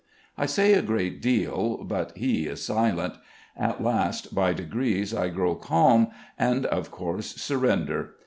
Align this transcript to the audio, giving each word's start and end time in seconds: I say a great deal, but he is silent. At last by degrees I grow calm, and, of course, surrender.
I 0.35 0.47
say 0.47 0.73
a 0.73 0.81
great 0.81 1.21
deal, 1.21 1.83
but 1.83 2.17
he 2.17 2.47
is 2.47 2.63
silent. 2.65 3.13
At 3.55 3.83
last 3.83 4.33
by 4.33 4.51
degrees 4.51 5.13
I 5.13 5.29
grow 5.29 5.53
calm, 5.53 6.07
and, 6.39 6.65
of 6.65 6.89
course, 6.89 7.35
surrender. 7.35 8.15